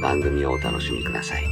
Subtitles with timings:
[0.00, 1.44] 番組をお楽しみください。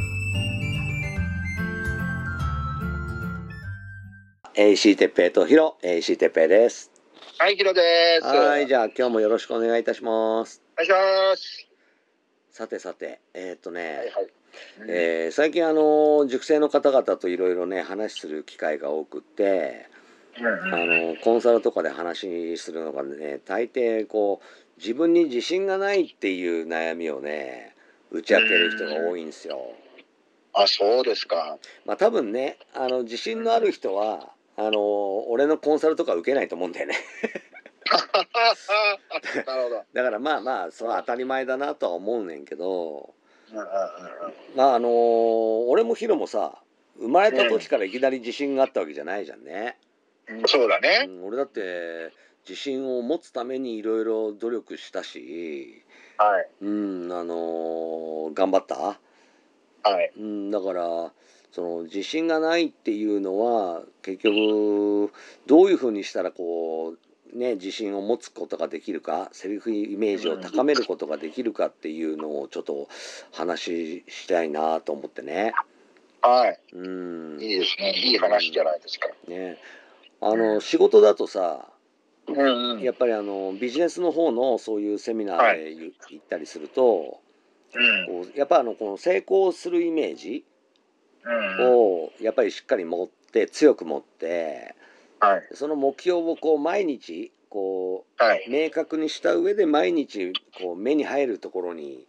[4.54, 6.90] AC てっぺいとヒロ、AC てっぺいです。
[7.38, 7.82] はい、ヒロで
[8.22, 8.26] す。
[8.26, 10.76] はい、じゃあ今日もよろしくお願いいたしますお。
[10.76, 11.68] 願いします。
[12.50, 14.28] さてさて、えーっとね、はいはい。
[14.88, 19.86] えー最近あの塾生の方々といろいろね話する機会が多くって、
[20.38, 27.74] うんあのコンサルとかで話するのがね大抵こう自分に自信がないっていう悩みをね
[28.10, 29.72] 打ち明ける人が多いんですよ。
[30.54, 31.58] あ、そうですか。
[31.84, 36.96] まあ多分ねあの自信のある人はあの俺のコンサルとか受けないと思うんだよね。
[39.46, 39.84] なるほど。
[39.92, 43.14] だからまあまあそれは当たり前だなとは思うねんけど
[44.54, 46.60] まああの俺もヒロもさ
[46.98, 49.78] 生まれた時からいきなり自信があったわけじゃないじゃんね。
[50.28, 51.06] うんそうだね。
[51.08, 52.12] うん俺だって
[52.48, 55.84] 自信を持つためにいろいろ努力したし、
[56.18, 56.48] はい。
[56.62, 60.12] うん、あのー頑張った、はい。
[60.16, 61.12] うん、だから
[61.50, 65.12] その自信がないっていうのは結局
[65.46, 66.94] どういうふうにしたらこ
[67.34, 72.88] うね自信を持つことができるかセルフイメージを高めることができるかっていうのをちょっと
[73.32, 75.52] 話したいなと思ってね。
[76.20, 76.58] はい。
[76.72, 77.94] うん、いいですね。
[77.96, 79.08] いい話じゃないですか。
[79.26, 79.58] ね
[80.20, 81.68] あの仕事だとさ
[82.28, 82.80] うんうん。
[82.80, 87.20] やっぱりあのビジネスの方のそういうセミナーで言行ったりすると、
[87.74, 88.06] うん。
[88.06, 90.44] こうやっぱあのこの成功するイメージ
[91.24, 91.70] うん。
[91.70, 94.74] をやっぱりしっかり持って強く持って
[95.20, 95.42] はい。
[95.52, 98.44] その目標をこう毎日こはい。
[98.48, 102.06] う明確にした上で毎日こう目に入るところに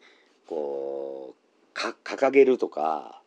[0.48, 3.22] こうか掲げるとか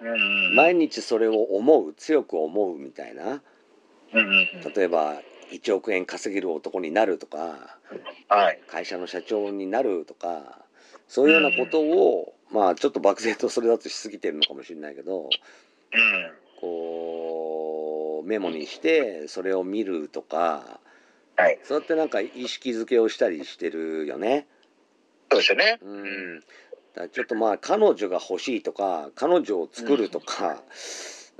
[0.00, 0.54] うん。
[0.56, 3.42] 毎日それを思う強く思うみたいな。
[4.12, 5.20] 例えば
[5.50, 7.78] 1億円稼げる男になるとか
[8.28, 8.60] はい。
[8.68, 10.64] 会社の社長になるとか
[11.08, 15.30] そういうようなことを、まあちょっと漠然とそれだとしすぎてるのかもしれないけどうん。
[16.60, 20.80] こうメモにしてそれを見るとか
[21.36, 21.58] はい。
[21.64, 24.46] そうやってなんか意識づけをしたりしてるよね。
[25.30, 25.78] そうですよね。
[25.80, 26.42] うん、
[27.12, 30.62] ちょっとまあ彼女が欲しいとか彼女を作るとか、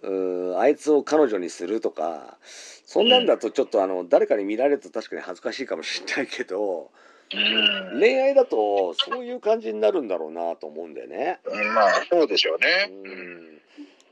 [0.02, 6.90] うーあいつを彼女にするとかそんなんだとちょっとあの誰かに見られると確かに恥ずかしいかもしれないけど
[7.32, 8.00] うん。
[8.00, 11.38] 恋愛だとそういう感じになるんだろうなと思うんだよね。
[11.44, 12.90] うんまあ、そうでしょうね。
[12.90, 13.60] うん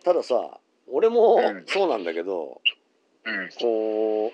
[0.04, 0.58] たださ
[0.90, 2.60] 俺もうんそうなんだけど
[3.24, 3.48] うん。
[3.60, 4.32] こう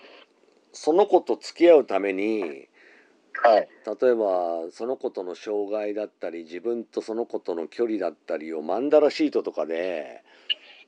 [0.72, 2.68] その子と付き合うために
[3.42, 3.68] はい。
[4.00, 10.43] 例えばその子との障害だったり自分とその子との距離だったりをマンダラシートとかでこ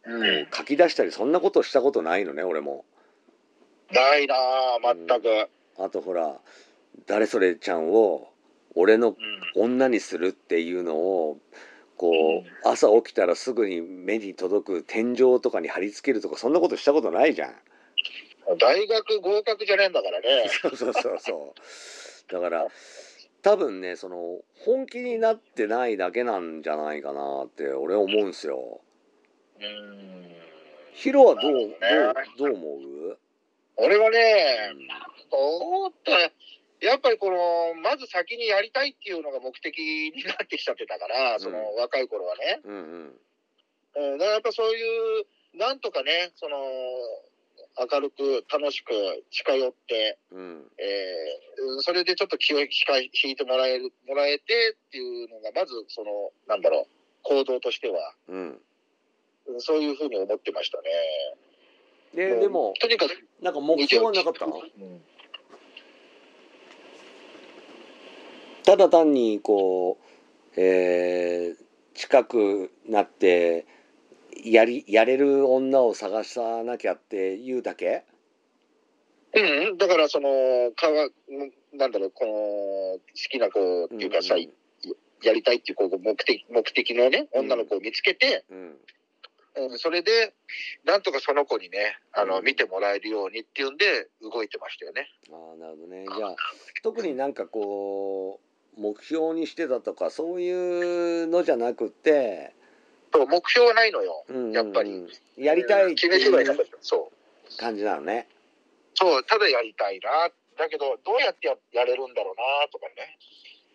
[0.06, 0.22] うん。
[0.22, 2.84] う書き出したりそんなことしたことないのね俺も。
[3.93, 5.49] ないなあ、全く。
[5.78, 6.37] あとほら
[7.06, 8.28] 誰それちゃんを
[8.75, 9.16] 俺のうん。
[9.55, 11.39] 女にするっていうのを
[11.97, 17.55] こう朝起きたらすぐに目に届く天井とかに貼り付けるとかそんなことしたことないじゃん。
[18.59, 20.49] 大学合格じゃねえんだからね。
[20.61, 21.55] そうそうそうそ
[22.28, 22.33] う。
[22.33, 22.66] だから
[23.43, 28.81] 多分ねその本気になってないだけなんじゃないかなって俺は思うんすよ。
[29.61, 30.37] うん。
[30.93, 31.77] ヒロはどうどう
[32.39, 32.77] どう思
[33.13, 33.19] う？
[33.77, 34.73] 俺はね、
[35.31, 36.33] どうって、
[36.87, 42.61] やっぱりこの、まず先にやりたいっていうのが目的になってきちゃってたから、その若い頃はね。
[42.65, 46.57] うんうんうん、だからやっぱそういう、なんとかね、その、
[47.79, 48.93] 明るく楽しく
[49.31, 56.87] 近寄って、うんえーそれでちょっと気を引か引いてもらえる、もらえてっていうのが、まずその、なんだろう、
[57.23, 58.61] 行動としては、うん。
[59.48, 60.84] うんそういうふうに思ってましたね。
[62.15, 63.13] ででもとにかく、
[63.43, 64.47] なんか目標はなかった？
[64.47, 64.57] の？
[64.57, 65.03] うん。
[68.65, 69.98] ただ単にこ
[70.57, 73.65] う、えー近くなって
[74.45, 78.04] やりやれる女を探さなきゃっていうだけ？
[79.34, 80.28] うん、だからその、
[80.77, 81.09] かわ、
[81.72, 83.01] なんだろう、この、好
[83.31, 84.51] きな子っていうかさ、うん
[85.22, 87.41] やりたいっていうこう目的、目的のね、うん。
[87.47, 88.77] 女の子を見つけて、うんうん、
[89.79, 90.35] それで、
[90.85, 95.11] なんとかその子にね、あの、うん見てもらえるようにっていうんで、動いてましたよね。
[95.31, 96.37] ああなるほどねじゃあ
[96.83, 98.41] 特になんかこ
[98.77, 102.53] う目標にしてたとかそういうのじゃなくて、
[103.13, 104.25] そう、目標はないのよ。
[104.29, 105.07] うんうんうんやっぱり
[105.37, 106.77] やりたいって決めてはいないうかった。
[106.81, 107.59] そう。
[107.59, 108.29] 感じなのね
[108.95, 110.31] そう、ただやりたいな。
[110.59, 113.19] だけど、どうやってややれるんだろうな、とかね。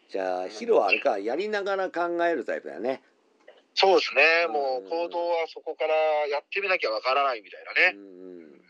[0.09, 3.01] じゃあヒロはあれかやりながら考えるタイプだよね
[3.73, 4.47] そうですね。
[4.47, 5.93] もう行動はそこから
[6.27, 7.97] やってみなきゃわからないみたいなね。
[7.97, 8.61] うんうん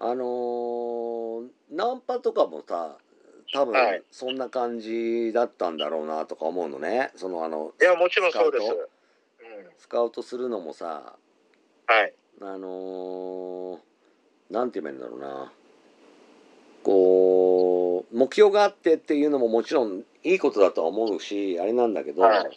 [0.00, 2.98] あのーナンパとかもさ
[3.52, 8.66] 多分はいそんな感じだったんだろうなとか思うのねそのあのいや、もちろんそうです。
[8.66, 9.70] スカウうん。
[9.78, 11.16] スカウトするのもさ
[11.86, 12.12] はい。
[12.40, 13.78] あのー
[14.50, 15.52] なんて言えばいいんだろうな
[16.82, 22.50] こう目標があってっていうのももちろんいいことだとは思うしあれなんだけど、はいうん。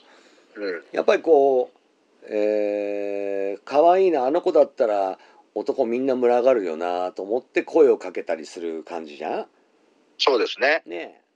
[0.92, 1.78] やっぱりこう
[2.30, 5.18] えー、可愛いなあの子だったら
[5.56, 9.48] 男みんな群がるよなと思って声をかけたりする感じじゃ
[10.18, 10.84] そうですね。
[10.86, 11.28] んねえ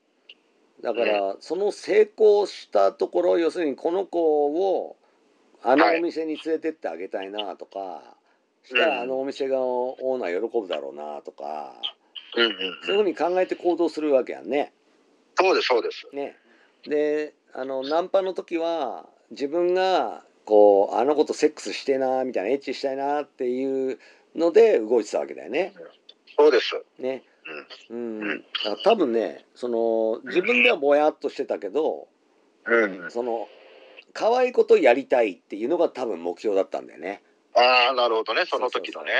[0.83, 4.97] だから、その成功したところ要するにこの子を
[5.63, 8.01] あのお店に連れてってあげたいなとか、
[8.63, 11.75] したうんらあのお店がオーナー喜ぶだろうなとか、
[12.35, 12.51] うんうん。
[12.83, 14.73] そういうふうに考えて行動するわけやんね。
[15.35, 16.07] そうです、そうです。
[16.13, 16.35] ね
[16.87, 23.99] であのナンパの時は自分がこうあの子とセックスしてえなみたいなエッチしたいなっていう
[24.35, 25.73] ので動いてたわけだよね。
[26.37, 26.81] そうです。
[26.99, 27.23] ね
[27.89, 32.07] うん、うんだから多分ねその自分ではぼやっとしてたけど
[32.65, 33.11] うん。
[33.11, 33.47] その
[34.13, 37.21] 可愛いことやりたいっていうのが多分目標だったんだよね。
[37.55, 38.43] ああ、なるほどね。
[38.45, 39.11] その時のね。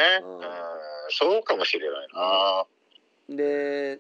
[1.09, 2.07] そうかもしれない
[3.29, 3.35] な。
[3.35, 3.99] で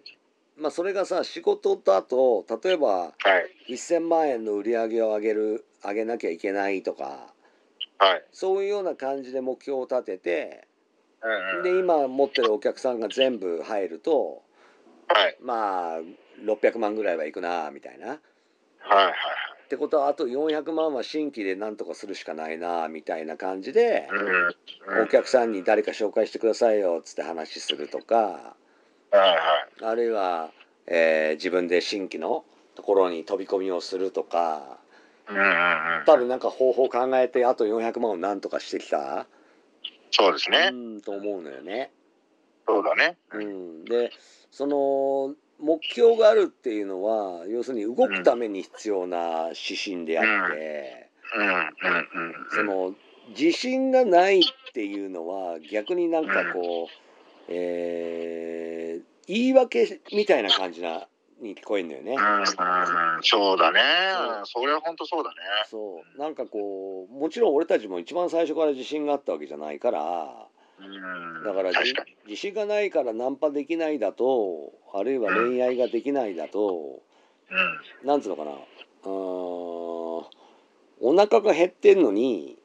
[0.57, 3.11] まあそれがさ仕事だと例えばは
[3.67, 3.73] い。
[3.73, 7.33] 1,000万円の売り上げを上げる上げなきゃいけないとか
[7.97, 8.23] はい。
[8.31, 10.67] そういうような感じで目標を立てて
[11.21, 11.63] うんうん。
[11.63, 14.43] で今持ってるお客さんが全部入ると
[15.07, 15.37] はい。
[15.41, 15.99] まあ
[16.43, 18.07] 600万ぐらいはいくなみたいな。
[18.07, 19.13] はいはい
[19.65, 24.19] ってことはあと400万は新規でなんとかするしかないなみたいな感じではい。
[24.19, 24.45] うん。
[24.45, 24.55] うん
[25.03, 28.55] お客さんに誰か紹介してくださいよっつって話するとかは
[29.13, 29.35] いは
[29.81, 29.85] い。
[29.85, 30.51] あるいは、
[30.87, 32.43] えー自分で新規の
[32.75, 34.80] ところに飛び込みをするとか
[35.29, 35.47] うんうんう
[36.01, 36.05] ん。
[36.05, 39.21] 多分なんか方法考えてあと400万をなんとかしてきた？
[39.21, 39.27] う
[40.11, 40.69] そうですね。
[40.71, 41.91] んと思うのよね。
[42.67, 43.17] そうだね。
[43.33, 44.11] うん、で
[44.51, 52.33] その目標があるっていうのは要するに動くために必要な指針であって、うんうんうん。
[52.49, 52.95] その
[53.29, 54.43] 自信がないっ
[54.73, 61.07] ていうのは逆になんかこう、えー言い訳みたいな感じな
[61.41, 62.13] に聞こえるのよね。
[62.13, 62.45] うん。
[63.23, 63.79] そうだね
[64.45, 65.35] それは本当そうだね。
[65.69, 70.47] そうなんかこうもちろん俺たちも一番最初から自信があったわけじゃないから
[70.79, 71.43] うん。
[71.43, 71.71] だから。
[72.25, 77.01] 自信がないからナンパできないだとあるいは恋愛ができないだと
[78.03, 78.07] うん。
[78.07, 79.11] なんつうのかなうーん
[81.03, 82.60] お腹が減ってんのにうん。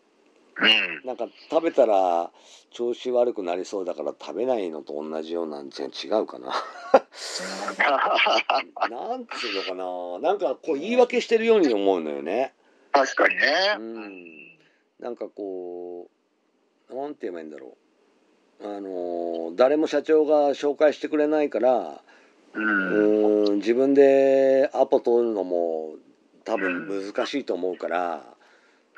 [1.05, 2.31] なんか食べたら
[2.71, 6.47] 調子悪くなりそうだから食べないのと同じようなんじゃ違うかな
[8.89, 9.75] なんつうのか
[10.23, 12.55] ななんかこう言い訳してるように思うのよね
[12.93, 13.43] 確かにね。
[13.79, 14.25] うん
[14.99, 16.09] なんかこ
[16.91, 17.77] うなんて言えばいいんだろ
[18.61, 22.01] うあのー誰も社長が紹介してくれないから
[22.55, 22.61] う。
[22.61, 25.97] うん自分でアポ取るのも
[26.45, 28.36] 多分難しいと思うからうん。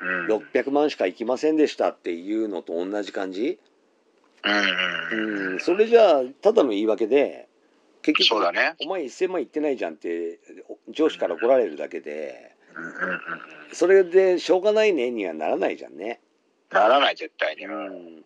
[0.01, 3.59] 600万しか行きませんでしたっていうのと同じ感じ？
[4.43, 5.53] うん。
[5.53, 7.47] うんそれじゃあただの言い訳で
[8.01, 8.37] 結局。
[8.37, 10.39] お前1,000万いってないじゃんって
[10.89, 13.19] 上司から怒られるだけでうんうんうん。
[13.73, 16.21] それでしょうがないねにはならないじゃんね。
[16.71, 17.65] ならない、絶対に。
[17.65, 17.69] う。
[17.69, 18.23] うんん、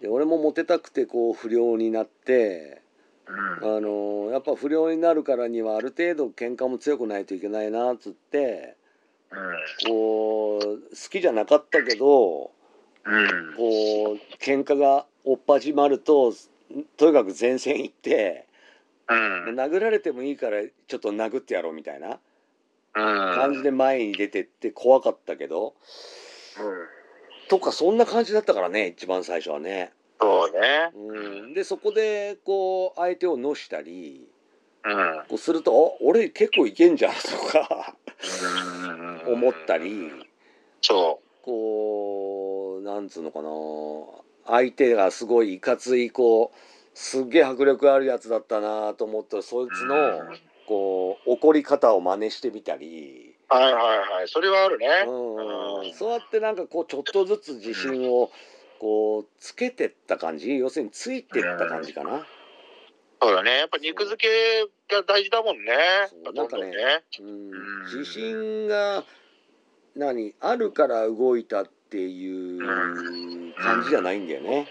[0.00, 2.82] で俺もモテたくてこう不良になって
[3.28, 8.76] あのやっぱ不良になるからにはある程度喧嘩も強くないといけないなっつって
[9.86, 10.78] こう好
[11.10, 12.50] きじゃなかったけど
[13.04, 13.54] うん。
[13.56, 16.32] こう喧嘩が追っ始まると
[16.96, 18.46] とにかく前線行って
[19.08, 19.14] う
[19.52, 19.54] ん。
[19.54, 22.18] 殴られてもいいからちょっと殴ってやろうみたいな
[22.92, 25.74] 感感じで前に出てって怖かったけど
[27.48, 29.92] とかそんな感じだったからね一番最初はね。
[30.18, 30.90] そうね。
[30.94, 34.35] うん、でそこでこう相手をのしたりうん。
[35.28, 37.96] こうすると「あ俺結構いけんじゃん」 とか
[39.26, 40.10] 思ったり。
[40.82, 43.50] そこうなんつうのかな。
[44.46, 46.58] 相手がすごいいかついこう
[46.94, 49.96] すっげえ迫力あるやつだったなと思ってそいつの
[50.66, 53.54] こう怒り方を真似してみたり、う。
[53.54, 54.28] はいはいはい。
[54.28, 54.86] それはあるね。
[55.06, 58.30] うん、そうやってなんかこうちょっとずつ自信を
[58.78, 60.56] こうつけてった感じ。
[60.56, 62.26] 要するについてった感じかな。
[63.20, 63.58] そうだね。
[63.58, 64.26] やっぱ肉付
[64.88, 65.72] けが大事だもんね。
[66.10, 66.76] そうどんどんね。
[67.86, 69.04] 自信が
[69.94, 70.34] 何？
[70.40, 74.70] あるから動いたっていう感じじゃないんだよね。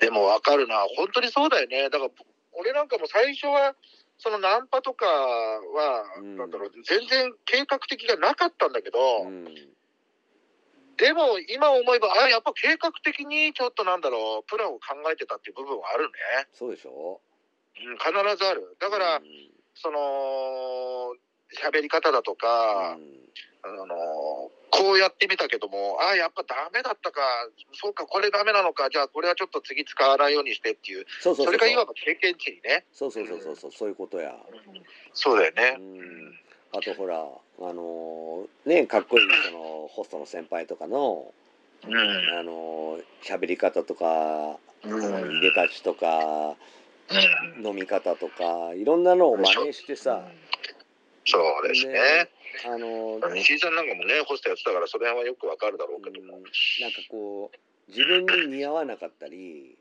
[0.00, 0.86] でもわかるな。
[0.96, 1.90] 本当にそうだよね。
[1.90, 2.10] だから、
[2.52, 3.74] 俺なんかも最初は、
[4.18, 9.44] そのナンパとかは、うんなんだろう、全然計画的がなかったんだけど、うん
[10.96, 16.10] でも今思えば、あやっぱ計画的にちょっとなんだろう、プランを考えてたっていう部分はあるね。
[16.52, 17.20] そうでしょ？
[17.20, 17.33] うん、
[17.74, 18.76] 必ずある。
[18.80, 21.14] だから、うんその、
[21.60, 22.96] 喋り方だとか、あ
[23.68, 27.20] の、こうやってみたけども、あやっぱダメだったか、
[27.72, 32.84] そうか、これダメなのか、じゃあこれはちょっと次使わないようにしてっていう、そうそうそうそれがいわば経験値にね。
[32.92, 34.34] そうそうそうそうそうそういうことや。
[35.12, 35.80] そうだよねう。
[35.80, 36.38] ん
[36.72, 41.32] あとほらあのねかっこいいそのホストの先輩とかの
[41.86, 41.96] うん。
[42.38, 46.56] あの喋り方とかうんいでたちとか
[47.62, 50.26] 飲み方とかいろんなのを真似してさ
[51.24, 52.28] そうですね。
[52.66, 56.36] あの石井さんなんかもね、ホストやってたから、その辺はよくわかるだろうけども。
[56.36, 57.58] うんなんかこう
[57.88, 59.76] 自分に似合わなかったり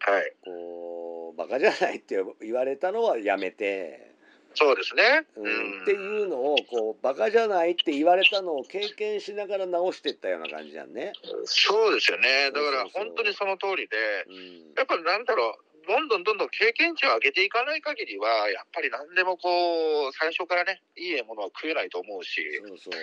[0.00, 0.32] はい。
[0.44, 4.12] こうバカじゃないって言われたのはやめて、
[4.54, 5.24] そうですね。
[5.36, 5.82] ううんん。
[5.82, 11.12] っていうのをこうバカじゃないって言われたのを経験しながら直してったような感じじゃんね。
[11.44, 12.50] そうですよね。
[12.52, 13.96] だから本当にその通りで、
[14.28, 22.44] うんやっぱりなんだろう、どんどんどんどん経験値を上げていかない限りは、やっぱり何でもこう、最初からね、いいものは食えないと思うし。
[22.60, 23.02] そうそう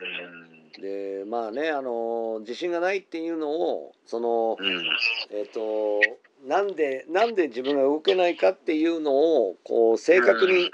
[0.00, 0.80] うん。
[0.80, 4.82] でまあねあの自信がないっていうのをそのうん。
[5.30, 6.00] えっ、と
[6.46, 10.70] なんでなんで自分が動けないかっていうのをこう正確に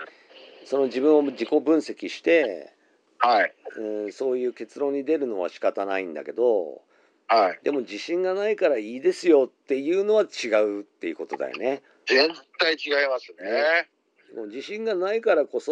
[0.65, 2.73] その自分を自己分析して、
[3.19, 3.53] はい。
[3.77, 6.83] うん、そういう結論に出るのは仕方ないんだけど
[7.29, 7.61] はい。
[7.63, 11.83] でも自信がないからいいですよっていうのは違うっていうことだよね。
[12.07, 13.89] 全体違いますね。
[14.35, 15.71] もう自信がないからこそ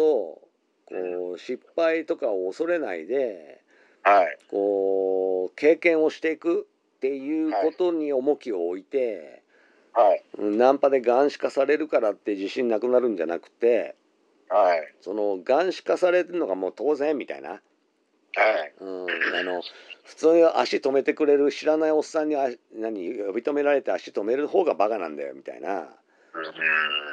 [0.85, 3.61] こう失敗とかを恐れないで
[4.03, 4.37] はい。
[4.49, 9.43] こう経験をしていくっていうことに重きを置いて、
[9.93, 10.23] はい。
[10.37, 13.95] うんナンパで眼視化されるからって自信なくなるんじゃなくて
[14.49, 14.93] はい。
[15.01, 17.61] その眼視化されてるのがもう当然みたいな、
[18.37, 18.73] はい。
[18.79, 19.07] うん、
[19.39, 19.61] あの
[20.03, 25.87] 普通に足止めてくれる知らないおっさんにあ何呼び止められて足止める方がバカなんだよみたいな、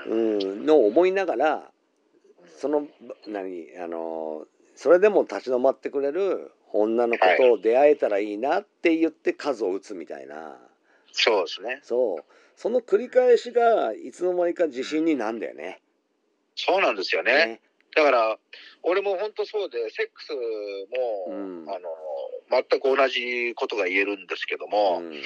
[0.07, 0.39] うん。
[0.39, 1.71] うん、のを思いながら
[2.59, 2.87] その
[3.27, 10.59] 何あのそれでも立ち止まってくれる女の子と出会えたらいいなって言って数を打つみたいな。
[11.13, 11.81] そうですね。
[11.83, 12.25] そう
[12.57, 15.81] その繰り返しがいつの間にか自信になんだよね。
[16.57, 17.61] そうなんですよね。
[17.95, 18.39] だから、
[18.83, 21.89] 俺も本当そうで、セックスも、うんあの、
[22.51, 25.23] 全く同じことが言えるんですけども、うん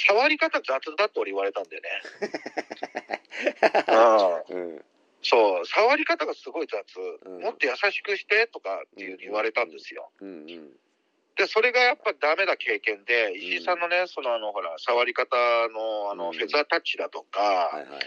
[0.00, 1.90] 触り方雑だって俺言われたんだよね。
[4.48, 4.84] うんうん
[5.20, 6.84] そう、触り方がすごい雑。
[7.26, 10.12] うんもっと優しくしてとかっていうに言われたんですよ。
[11.34, 15.36] で、それがやっぱダメな経験で、石井さんのね、そのあの、ほら、触り方
[15.68, 18.00] の、あの、うんフェザータッチだとか、はいはい。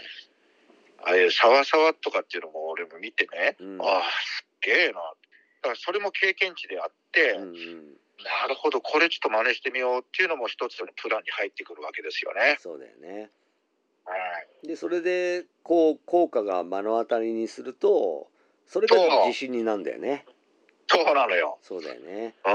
[1.04, 4.94] ああいうサワサワとかっていうのも俺も見てね、うんああ、すっげえな。
[4.94, 5.00] だ
[5.62, 7.56] からそれも経験値であって、うんうん
[8.22, 12.56] なるほど、これちょっと真似してみようっていうのも一つのプランに入ってくるわけですよね。
[12.60, 13.30] そうだよね。
[14.04, 14.14] は
[14.62, 14.66] い。
[14.68, 18.28] でそれでこう効果が目の当たりにすると
[18.66, 20.24] それが自信になんだよね。
[20.88, 21.58] そうなのよ。
[21.62, 22.34] そうだよね。
[22.44, 22.52] うん、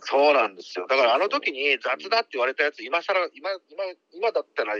[0.00, 0.86] そうなんですよ。
[0.88, 4.74] だからあの時に雑だって言われたやつ、今更、今、今、今だったら、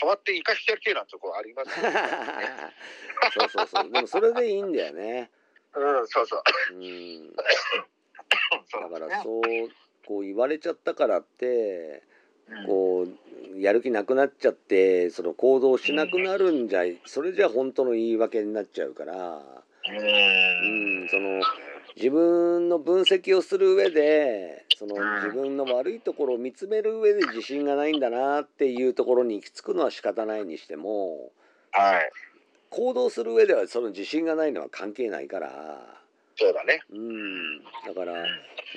[0.00, 1.74] 触って生かしてやる系なんてとこありますよ、
[3.32, 3.90] そうそうそう。
[3.90, 5.30] でもそれでいいんだよね。
[5.74, 6.42] うん、そうそう。
[6.74, 7.32] うん。
[8.66, 9.42] そうだからそう
[10.06, 12.02] こう言われちゃったからって
[12.48, 13.06] うんこ
[13.54, 19.42] うやる気なくなっちゃってその行動しなくなるんじゃそれじゃ本当の言い訳になっちゃうから。
[19.84, 21.42] ううんん、その
[21.96, 31.32] 自分の分析をする上でそのうん自分の悪いところを見つめる上で自信がないんだなっていうところに行き着くのは仕方ないにしても
[31.72, 32.10] はい。
[32.70, 35.50] 行動する上ではその自信がないのは関係ないから、
[36.36, 36.80] そうだね。
[36.90, 38.14] うん、だから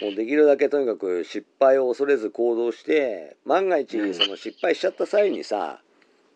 [0.02, 5.80] もうできるだけとにかく失敗を恐れず行動して万が一うんその失敗しちゃった際にさ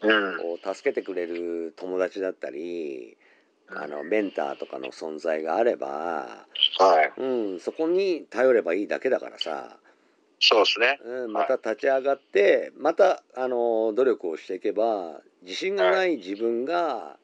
[0.01, 0.38] うん。
[0.62, 3.17] こう助けてくれる友達だったり
[3.75, 6.45] あのメンターとかの存在があれば。
[6.79, 7.21] はい。
[7.21, 9.77] うん、そこに頼ればいいだけだからさ、
[10.39, 10.99] そうですね。
[11.03, 17.17] うん、また立ち上がってまたあの努力をしていけば自信がない自分が、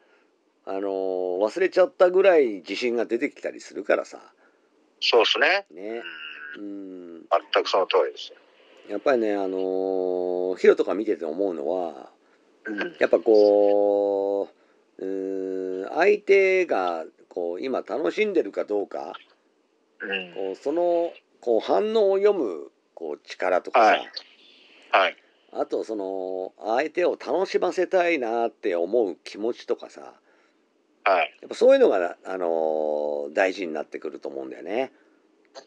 [0.67, 4.19] あの忘れちゃったぐらい自信が出てきたりするからさ
[4.99, 5.65] そうですね。
[5.71, 6.01] ね
[6.57, 8.37] ううんん全くその通りですよ。
[8.89, 12.09] やっぱりねあのヒロとか見てて思うのは
[12.65, 12.95] うん。
[12.99, 14.54] やっぱこう
[14.97, 19.13] うん相手がこう今楽しんでるかどうか
[19.99, 20.33] うん。
[20.33, 21.11] こうその
[21.41, 24.11] こう反応を読むこう力とかさ、はい
[24.91, 25.17] はい。
[25.51, 30.13] あとその相手を楽しませたいなって思う気持ちとかさ
[31.05, 31.37] はい。
[31.41, 34.91] やっぱそういうのが、あの大事になってくると思うんだよね。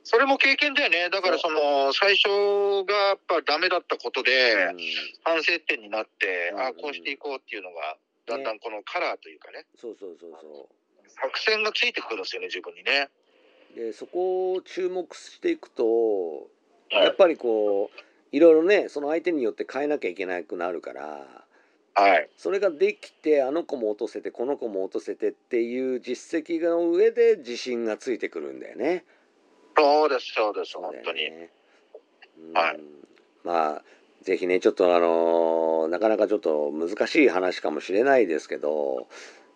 [0.02, 1.08] それも経験だよね。
[1.10, 2.28] だからその、最初
[2.84, 4.78] がやっぱダメだったことで、うん
[5.22, 7.96] 反省点になって、うんあこうしていこうっていうのが、
[8.28, 10.68] だんだんこのカラーというかね、そうそうそうそ
[11.08, 13.08] 作戦がついてくるんですよね、自分にね。
[13.74, 13.78] う。
[13.78, 16.48] でそこを注目していくと
[16.90, 18.00] はいやっぱりこう
[18.32, 21.26] いろいろねその相手によって変えなきゃいけなくなるから
[21.94, 22.28] はい。
[22.36, 29.04] それができてあの子も落とせてこの子も落とせてっていう実績の上で自信がついてくるんだよね。
[29.76, 31.30] そうです、そうです、本当に。
[32.54, 32.80] はい
[33.42, 33.84] まあ
[34.22, 39.06] ぜひねちょっとあのなかなかちょっと難しい話かもしれないですけど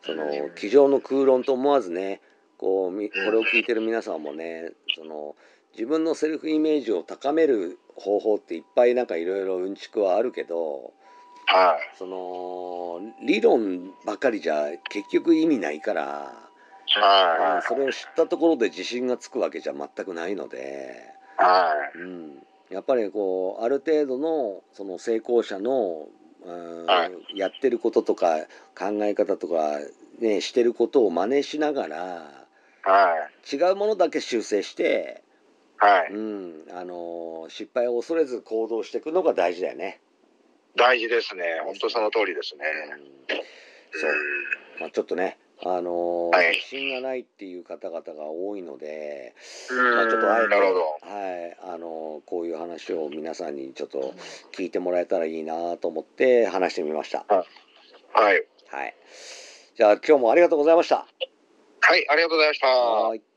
[0.04, 2.20] そのうん机上の空論と思わずね
[2.58, 5.34] こうみこれを聞いてる皆さんもねその
[5.72, 10.92] 自分のセルフイメージを高める方法っていっぱいなんかいろいろうんちくはあるけど
[11.46, 11.96] はい。
[11.98, 16.32] その理論ばかりじゃ結局意味ないから。
[16.94, 20.94] はそれを知ったところで自信がつくわけじゃ全くないので、
[21.38, 21.42] い。
[21.42, 22.42] はうん、
[22.72, 26.08] やっぱりこうある程度のその成功者の、
[26.44, 28.38] うんはやってることとか
[28.76, 29.78] 考え方とか、
[30.18, 32.42] ね、してることを真似しながら
[32.84, 32.88] い。
[32.88, 33.14] は
[33.46, 33.56] い。
[33.56, 35.22] 違うものだけ修正して、
[35.76, 36.12] はい。
[36.12, 40.00] うん、あの失敗を恐れず行動していくのが大事だよね。
[40.76, 41.60] 大事ですね。
[41.64, 42.64] 本当その通りですね。
[43.28, 43.42] うん
[43.94, 44.10] そう
[44.80, 49.34] まあ、ちょっとね、あのはい自信がないっていう方々が多いので、
[49.70, 49.94] うん。
[49.94, 50.54] まあ、ちょっとあえて。
[50.54, 54.14] はい、あのこういう話を皆さんにちょっと
[54.52, 57.24] 聞いてもらえたらいいなと思って話してみました。
[57.28, 57.44] は
[58.34, 58.46] い。
[58.70, 58.94] はい。
[59.76, 61.06] じゃあ今日もありがとうございました。
[61.80, 62.66] はい、ありがとうございました。
[62.66, 63.31] はい。